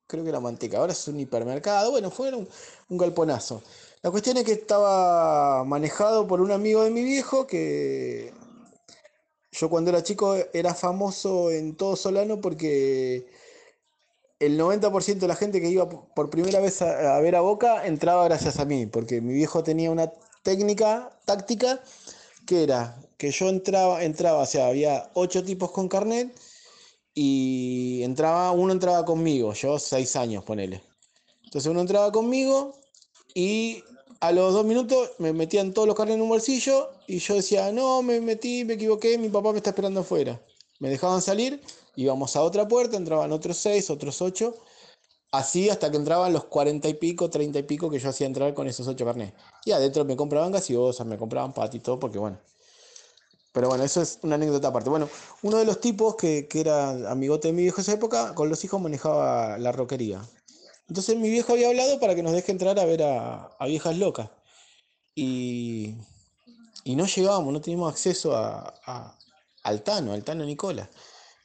Creo 0.07 0.23
que 0.25 0.31
era 0.31 0.41
manteca. 0.41 0.79
Ahora 0.79 0.93
es 0.93 1.09
un 1.09 1.21
hipermercado. 1.21 1.91
Bueno, 1.91 2.11
fue 2.11 2.33
un, 2.33 2.49
un 2.89 2.99
galponazo. 2.99 3.63
La 4.03 4.11
cuestión 4.11 4.37
es 4.39 4.45
que 4.45 4.53
estaba 4.53 5.65
manejado 5.65 6.27
por 6.27 6.41
un 6.41 6.51
amigo 6.51 6.83
de 6.83 6.91
mi 6.91 7.03
viejo 7.03 7.47
que 7.47 8.33
yo 9.53 9.69
cuando 9.71 9.91
era 9.91 10.03
chico 10.03 10.37
era 10.53 10.75
famoso 10.75 11.51
en 11.51 11.77
todo 11.77 11.97
Solano 11.97 12.41
porque 12.41 13.27
el 14.39 14.59
90% 14.59 15.27
de 15.27 15.29
la 15.29 15.37
gente 15.37 15.61
que 15.61 15.69
iba 15.71 15.89
por 15.89 16.31
primera 16.31 16.61
vez 16.61 16.83
a, 16.83 17.17
a 17.17 17.21
ver 17.21 17.37
a 17.37 17.41
Boca 17.41 17.87
entraba 17.87 18.25
gracias 18.25 18.59
a 18.59 18.65
mí, 18.65 18.87
porque 18.87 19.21
mi 19.21 19.33
viejo 19.35 19.63
tenía 19.63 19.91
una 19.91 20.13
técnica, 20.43 21.11
táctica, 21.25 21.81
que 22.47 22.63
era 22.63 22.99
que 23.17 23.31
yo 23.31 23.49
entraba, 23.49 24.05
entraba, 24.05 24.43
o 24.43 24.47
sea, 24.47 24.69
había 24.69 25.11
ocho 25.15 25.43
tipos 25.43 25.71
con 25.71 25.89
carnet 25.89 26.35
y 27.15 28.03
entraba, 28.03 28.53
uno 28.53 28.73
entraba 28.73 29.05
conmigo, 29.05 29.53
yo 29.55 29.79
seis 29.79 30.17
años, 30.17 30.45
ponele. 30.45 30.83
Entonces 31.45 31.71
uno 31.71 31.81
entraba 31.81 32.13
conmigo 32.13 32.75
y 33.35 33.83
a 34.21 34.33
los 34.33 34.53
dos 34.53 34.65
minutos 34.65 35.13
me 35.19 35.33
metían 35.33 35.73
todos 35.73 35.89
los 35.89 35.97
carnes 35.97 36.17
en 36.17 36.23
un 36.23 36.29
bolsillo 36.29 36.91
y 37.07 37.19
yo 37.19 37.35
decía, 37.35 37.73
no, 37.73 38.03
me 38.03 38.21
metí, 38.21 38.65
me 38.65 38.75
equivoqué, 38.75 39.17
mi 39.19 39.29
papá 39.29 39.53
me 39.53 39.59
está 39.59 39.71
esperando 39.71 40.01
afuera. 40.01 40.41
Me 40.79 40.91
dejaban 40.91 41.23
salir, 41.23 41.63
íbamos 41.95 42.37
a 42.37 42.43
otra 42.43 42.69
puerta, 42.69 42.97
entraban 42.97 43.33
otros 43.33 43.57
seis, 43.57 43.89
otros 43.89 44.21
ocho, 44.21 44.57
así 45.37 45.71
hasta 45.71 45.91
que 45.91 45.97
entraban 45.97 46.33
los 46.33 46.45
cuarenta 46.45 46.89
y 46.89 46.95
pico, 46.95 47.31
treinta 47.31 47.59
y 47.59 47.63
pico 47.63 47.91
que 47.91 47.99
yo 47.99 48.09
hacía 48.09 48.27
entrar 48.27 48.55
con 48.55 48.67
esos 48.67 48.87
ocho 48.89 49.05
carnes. 49.05 49.33
Y 49.65 49.73
adentro 49.73 50.05
me 50.05 50.17
compraban 50.17 50.53
gaseosas, 50.53 51.07
me 51.07 51.17
compraban 51.19 51.53
pati 51.53 51.79
y 51.79 51.81
todo, 51.81 51.99
porque 51.99 52.19
bueno. 52.19 52.39
Pero 53.53 53.69
bueno, 53.69 53.85
eso 53.85 54.03
es 54.03 54.19
una 54.23 54.35
anécdota 54.35 54.69
aparte. 54.69 54.91
Bueno, 54.91 55.09
uno 55.43 55.57
de 55.57 55.65
los 55.65 55.81
tipos 55.81 56.15
que, 56.17 56.47
era 56.53 57.11
amigote 57.11 57.49
de 57.49 57.55
mi 57.55 57.63
viejo 57.63 57.81
esa 57.81 57.93
época, 57.93 58.35
con 58.35 58.49
los 58.51 58.63
hijos 58.65 58.81
manejaba 58.81 59.57
la 59.59 59.73
roquería. 59.73 60.21
Entonces 60.89 61.17
mi 61.17 61.31
viejo 61.31 61.53
había 61.55 61.69
hablado 61.69 61.99
para 61.99 62.15
que 62.15 62.23
nos 62.23 62.33
deje 62.33 62.53
entrar 62.53 62.79
a 62.79 62.85
ver 62.85 63.03
a, 63.03 63.45
a 63.59 63.67
viejas 63.67 63.97
locas. 63.97 64.29
Y, 65.15 65.95
y 66.85 66.97
no 66.97 67.07
llegábamos, 67.07 67.53
no 67.53 67.61
teníamos 67.61 67.91
acceso 67.91 68.37
a- 68.37 69.17
al 69.63 69.83
Tano, 69.83 70.13
al 70.13 70.23
Tano 70.23 70.45
Nicola. 70.45 70.89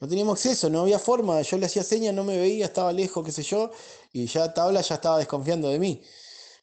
No 0.02 0.08
teníamos 0.08 0.32
acceso, 0.36 0.68
no 0.68 0.80
había 0.80 0.98
forma. 0.98 1.40
Yo 1.42 1.56
le 1.58 1.66
hacía 1.66 1.84
señas, 1.84 2.12
no 2.12 2.24
me 2.24 2.36
veía, 2.36 2.64
estaba 2.64 2.92
lejos, 2.92 3.24
qué 3.24 3.30
sé 3.30 3.44
yo. 3.44 3.70
Y 4.12 4.26
ya 4.26 4.52
Tabla 4.52 4.80
ya 4.80 4.96
estaba 4.96 5.18
desconfiando 5.18 5.68
de 5.68 5.78
mí, 5.78 6.02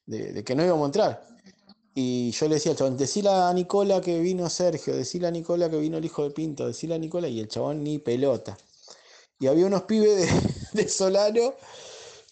de, 0.05 0.43
que 0.43 0.55
no 0.55 0.65
íbamos 0.65 0.83
a 0.83 0.85
entrar. 0.87 1.27
Y 1.95 2.31
yo 2.31 2.49
le 2.49 2.55
decía 2.55 2.73
al 2.73 2.77
chabón, 2.77 2.97
decile 2.97 3.29
a 3.29 3.53
Nicola 3.53 4.01
que 4.01 4.19
vino 4.19 4.49
Sergio, 4.49 4.93
decile 4.93 5.27
a 5.27 5.31
Nicola 5.31 5.69
que 5.69 5.77
vino 5.77 5.97
el 5.97 6.03
hijo 6.03 6.23
de 6.23 6.31
Pinto, 6.31 6.67
decile 6.67 6.95
a 6.95 6.97
Nicola. 6.97 7.29
Y 7.29 7.39
el 7.39 7.47
chabón 7.47 7.81
ni 7.81 7.97
pelota. 7.97 8.57
Y 9.39 9.47
había 9.47 9.67
unos 9.67 9.83
pibes 9.83 10.29
de, 10.73 10.89
Solano 10.89 11.53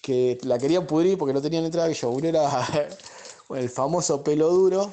que 0.02 0.38
la 0.44 0.58
querían 0.58 0.86
pudrir 0.86 1.18
porque 1.18 1.34
no 1.34 1.42
tenían 1.42 1.64
entrada 1.64 1.88
que 1.88 1.94
yo. 1.94 2.10
Uno 2.10 2.28
era 2.28 2.68
el 3.56 3.70
famoso 3.70 4.22
pelo 4.26 4.50
duro, 4.50 4.92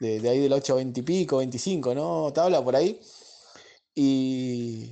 de, 0.00 0.18
de 0.18 0.28
ahí 0.28 0.40
del 0.40 0.52
8 0.52 0.74
20 0.74 0.98
y 0.98 1.02
pico, 1.04 1.36
25, 1.36 1.94
¿no? 1.94 2.32
Tabla 2.32 2.60
por 2.64 2.74
ahí. 2.74 3.00
Y, 3.94 4.90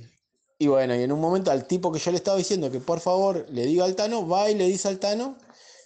y 0.63 0.67
bueno, 0.67 0.95
y 0.95 1.03
en 1.03 1.11
un 1.11 1.19
momento 1.19 1.51
al 1.51 1.65
tipo 1.65 1.91
que 1.91 1.99
yo 1.99 2.09
le 2.11 2.17
estaba 2.17 2.37
diciendo 2.37 2.71
que 2.71 2.79
por 2.79 3.01
favor 3.01 3.45
le 3.49 3.65
diga 3.65 3.83
al 3.83 3.95
Tano, 3.95 4.25
va 4.25 4.49
y 4.49 4.55
le 4.55 4.65
dice 4.65 4.87
al 4.87 4.97
Tano 4.97 5.35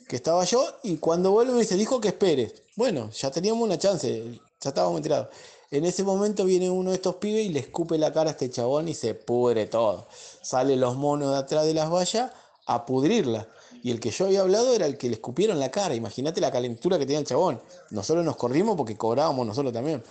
que 0.08 0.18
estaba 0.18 0.44
yo, 0.46 0.64
y 0.84 0.98
cuando 0.98 1.32
vuelve 1.32 1.54
me 1.54 1.62
dice, 1.62 1.76
dijo 1.76 2.00
que 2.00 2.10
espere. 2.10 2.54
Bueno, 2.76 3.10
ya 3.10 3.32
teníamos 3.32 3.64
una 3.64 3.80
chance. 3.80 4.40
ya 4.62 4.70
estábamos 4.70 4.98
enterados. 4.98 5.30
En 5.72 5.84
ese 5.84 6.04
momento 6.04 6.46
viene 6.46 6.70
uno 6.70 6.92
de 6.92 6.98
estos 6.98 7.16
pibes 7.16 7.48
y 7.48 7.50
le 7.50 7.60
escupe 7.60 7.98
la 7.98 8.14
cara 8.14 8.30
a 8.30 8.34
este 8.34 8.52
chabón 8.52 8.88
y 8.88 8.94
se 8.94 9.16
pudre 9.16 9.66
todo. 9.66 10.08
Salen 10.44 10.80
los 10.80 10.96
monos 10.96 11.32
de 11.32 11.38
atrás 11.38 11.66
de 11.66 11.74
las 11.74 11.90
vallas 11.90 12.32
a 12.68 12.86
pudrirla. 12.86 13.48
Y 13.82 13.90
el 13.90 14.00
que 14.00 14.12
yo 14.12 14.26
había 14.26 14.42
hablado 14.42 14.76
era 14.76 14.86
el 14.86 14.98
que 14.98 15.08
le 15.08 15.16
escupieron 15.16 15.60
la 15.60 15.72
cara. 15.72 15.96
Imagínate 15.96 16.40
la 16.40 16.52
calentura 16.52 17.00
que 17.00 17.06
tenía 17.08 17.20
el 17.20 17.26
chabón. 17.26 17.60
Nosotros 17.90 18.24
nos 18.24 18.36
corrimos 18.36 18.78
porque 18.78 18.96
cobrábamos 18.96 19.46
nosotros 19.46 19.74
también. 19.74 20.04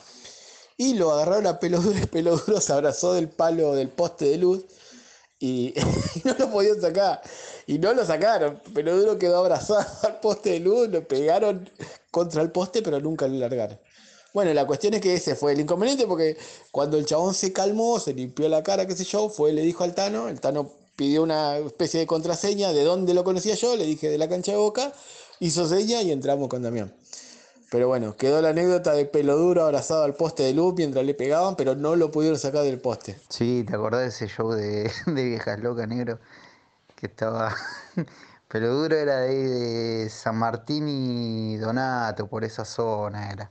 Y 0.76 0.94
lo 0.94 1.12
agarraron 1.12 1.46
a 1.46 1.58
pelo 1.58 1.80
duro 1.80 1.98
y 1.98 2.06
pelo 2.06 2.38
se 2.38 2.72
abrazó 2.72 3.14
del 3.14 3.28
palo 3.28 3.74
del 3.74 3.88
poste 3.88 4.26
de 4.26 4.38
luz 4.38 4.64
y, 5.38 5.74
no 6.24 6.34
lo 6.38 6.50
podían 6.50 6.80
sacar. 6.80 7.20
Y 7.66 7.78
no 7.78 7.92
lo 7.94 8.04
sacaron. 8.04 8.60
Pelo 8.74 8.96
duro 8.96 9.18
quedó 9.18 9.38
abrazado 9.38 9.86
al 10.02 10.20
poste 10.20 10.50
de 10.50 10.60
luz, 10.60 10.88
lo 10.88 11.06
pegaron 11.06 11.68
contra 12.10 12.42
el 12.42 12.50
poste, 12.50 12.82
pero 12.82 13.00
nunca 13.00 13.28
lo 13.28 13.38
largaron. 13.38 13.78
Bueno, 14.32 14.52
la 14.52 14.66
cuestión 14.66 14.92
es 14.94 15.00
que 15.00 15.14
ese 15.14 15.34
fue 15.34 15.52
el 15.52 15.60
inconveniente 15.60 16.06
porque 16.06 16.36
cuando 16.70 16.98
el 16.98 17.06
chabón 17.06 17.32
se 17.34 17.54
calmó, 17.54 17.98
se 17.98 18.12
limpió 18.12 18.48
la 18.50 18.62
cara, 18.62 18.86
qué 18.86 18.94
sé 18.94 19.04
yo, 19.04 19.30
fue, 19.30 19.52
le 19.52 19.62
dijo 19.62 19.82
al 19.82 19.94
Tano, 19.94 20.28
el 20.28 20.40
Tano 20.40 20.72
pidió 20.94 21.22
una 21.22 21.56
especie 21.56 22.00
de 22.00 22.06
contraseña 22.06 22.72
de 22.72 22.84
dónde 22.84 23.14
lo 23.14 23.24
conocía 23.24 23.54
yo, 23.54 23.76
le 23.76 23.84
dije 23.84 24.10
de 24.10 24.18
la 24.18 24.28
cancha 24.28 24.52
de 24.52 24.58
boca, 24.58 24.92
hizo 25.40 25.66
seña 25.66 26.02
y 26.02 26.12
entramos 26.12 26.48
con 26.48 26.62
Damián. 26.62 26.94
Pero 27.70 27.88
bueno, 27.88 28.16
quedó 28.16 28.40
la 28.42 28.50
anécdota 28.50 28.92
de 28.92 29.06
pelo 29.06 29.36
duro 29.36 29.64
abrazado 29.64 30.04
al 30.04 30.14
poste 30.14 30.44
de 30.44 30.54
luz 30.54 30.74
mientras 30.76 31.04
le 31.04 31.14
pegaban, 31.14 31.56
pero 31.56 31.74
no 31.74 31.96
lo 31.96 32.10
pudieron 32.10 32.38
sacar 32.38 32.62
del 32.62 32.80
poste. 32.80 33.18
Sí, 33.28 33.64
¿te 33.68 33.74
acordás 33.74 34.02
de 34.02 34.06
ese 34.08 34.28
show 34.28 34.50
de, 34.52 34.90
de 35.06 35.24
Viejas 35.24 35.60
Locas 35.60 35.88
Negro? 35.88 36.18
Que 36.96 37.06
estaba... 37.06 37.54
Pelo 38.48 38.72
duro 38.74 38.94
era 38.96 39.20
de 39.22 40.08
San 40.08 40.36
Martín 40.36 40.86
y 40.88 41.56
Donato, 41.56 42.28
por 42.28 42.44
esa 42.44 42.64
zona 42.64 43.30
era. 43.32 43.50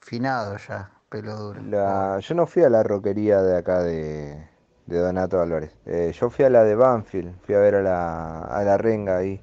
Finado 0.00 0.56
ya, 0.56 0.90
pelo 1.08 1.34
duro. 1.36 1.60
La, 1.60 2.18
yo 2.20 2.34
no 2.34 2.46
fui 2.46 2.62
a 2.62 2.70
la 2.70 2.82
roquería 2.84 3.42
de 3.42 3.56
acá 3.58 3.82
de, 3.82 4.48
de 4.86 4.98
Donato 4.98 5.40
Álvarez. 5.40 5.74
Eh, 5.86 6.12
yo 6.18 6.30
fui 6.30 6.44
a 6.44 6.50
la 6.50 6.64
de 6.64 6.76
Banfield, 6.76 7.34
fui 7.42 7.56
a 7.56 7.58
ver 7.58 7.74
a 7.74 7.82
la, 7.82 8.40
a 8.42 8.62
la 8.62 8.78
renga 8.78 9.18
ahí. 9.18 9.40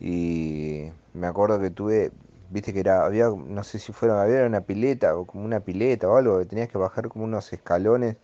Y 0.00 0.90
me 1.12 1.26
acuerdo 1.26 1.60
que 1.60 1.70
tuve, 1.70 2.10
viste 2.52 2.72
que 2.72 2.80
era, 2.80 3.04
había, 3.04 3.28
no 3.28 3.64
sé 3.64 3.78
si 3.78 3.92
fuera, 3.92 4.22
había 4.22 4.44
una 4.46 4.62
pileta 4.62 5.16
o 5.16 5.26
como 5.26 5.44
una 5.44 5.60
pileta 5.60 6.08
o 6.08 6.16
algo, 6.16 6.44
tenías 6.46 6.68
que 6.68 6.78
bajar 6.78 7.08
como 7.08 7.24
unos 7.24 7.52
escalones. 7.52 8.16